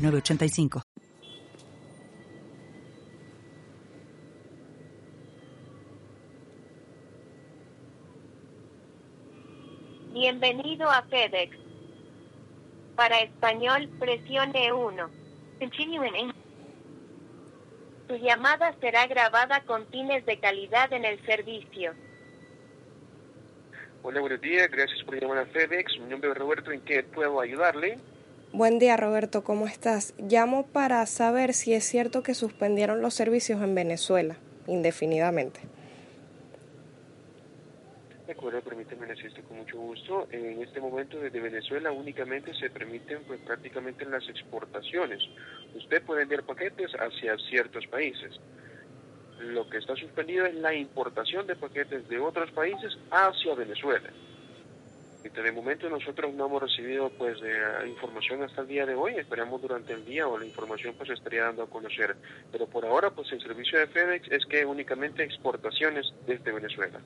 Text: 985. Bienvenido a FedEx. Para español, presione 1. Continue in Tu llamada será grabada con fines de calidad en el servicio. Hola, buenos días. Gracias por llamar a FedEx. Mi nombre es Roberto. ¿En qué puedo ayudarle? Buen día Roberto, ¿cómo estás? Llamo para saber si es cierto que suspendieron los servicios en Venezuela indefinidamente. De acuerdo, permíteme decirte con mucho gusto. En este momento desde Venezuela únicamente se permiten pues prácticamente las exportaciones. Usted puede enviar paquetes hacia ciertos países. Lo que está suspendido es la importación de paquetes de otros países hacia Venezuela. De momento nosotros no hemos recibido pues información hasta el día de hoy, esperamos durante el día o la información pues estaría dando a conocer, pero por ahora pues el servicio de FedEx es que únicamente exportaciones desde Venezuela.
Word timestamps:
985. 0.00 0.82
Bienvenido 10.12 10.90
a 10.90 11.02
FedEx. 11.02 11.56
Para 12.96 13.20
español, 13.20 13.88
presione 13.98 14.72
1. 14.72 15.10
Continue 15.58 16.08
in 16.08 16.32
Tu 18.08 18.16
llamada 18.16 18.74
será 18.80 19.06
grabada 19.06 19.62
con 19.64 19.86
fines 19.86 20.26
de 20.26 20.38
calidad 20.40 20.92
en 20.92 21.04
el 21.04 21.24
servicio. 21.24 21.94
Hola, 24.02 24.20
buenos 24.20 24.40
días. 24.40 24.68
Gracias 24.70 25.02
por 25.04 25.20
llamar 25.20 25.38
a 25.38 25.46
FedEx. 25.46 25.98
Mi 26.00 26.10
nombre 26.10 26.30
es 26.30 26.36
Roberto. 26.36 26.72
¿En 26.72 26.80
qué 26.80 27.02
puedo 27.02 27.40
ayudarle? 27.40 27.98
Buen 28.52 28.80
día 28.80 28.96
Roberto, 28.96 29.44
¿cómo 29.44 29.68
estás? 29.68 30.12
Llamo 30.18 30.66
para 30.66 31.06
saber 31.06 31.54
si 31.54 31.72
es 31.72 31.84
cierto 31.84 32.24
que 32.24 32.34
suspendieron 32.34 33.00
los 33.00 33.14
servicios 33.14 33.62
en 33.62 33.76
Venezuela 33.76 34.38
indefinidamente. 34.66 35.60
De 38.26 38.32
acuerdo, 38.32 38.60
permíteme 38.60 39.06
decirte 39.06 39.42
con 39.42 39.58
mucho 39.58 39.78
gusto. 39.78 40.26
En 40.32 40.60
este 40.62 40.80
momento 40.80 41.20
desde 41.20 41.38
Venezuela 41.38 41.92
únicamente 41.92 42.52
se 42.54 42.70
permiten 42.70 43.22
pues 43.24 43.40
prácticamente 43.40 44.04
las 44.04 44.28
exportaciones. 44.28 45.22
Usted 45.76 46.02
puede 46.02 46.22
enviar 46.22 46.42
paquetes 46.42 46.90
hacia 46.94 47.36
ciertos 47.50 47.86
países. 47.86 48.34
Lo 49.38 49.70
que 49.70 49.78
está 49.78 49.94
suspendido 49.94 50.44
es 50.46 50.56
la 50.56 50.74
importación 50.74 51.46
de 51.46 51.54
paquetes 51.54 52.08
de 52.08 52.18
otros 52.18 52.50
países 52.50 52.98
hacia 53.12 53.54
Venezuela. 53.54 54.10
De 55.22 55.52
momento 55.52 55.88
nosotros 55.88 56.32
no 56.34 56.46
hemos 56.46 56.62
recibido 56.62 57.10
pues 57.10 57.38
información 57.86 58.42
hasta 58.42 58.62
el 58.62 58.68
día 58.68 58.86
de 58.86 58.94
hoy, 58.94 59.14
esperamos 59.16 59.60
durante 59.60 59.92
el 59.92 60.04
día 60.04 60.26
o 60.26 60.38
la 60.38 60.46
información 60.46 60.94
pues 60.96 61.10
estaría 61.10 61.44
dando 61.44 61.62
a 61.62 61.68
conocer, 61.68 62.16
pero 62.50 62.66
por 62.66 62.86
ahora 62.86 63.10
pues 63.10 63.30
el 63.32 63.40
servicio 63.40 63.78
de 63.78 63.86
FedEx 63.86 64.30
es 64.30 64.46
que 64.46 64.64
únicamente 64.64 65.22
exportaciones 65.22 66.12
desde 66.26 66.52
Venezuela. 66.52 67.00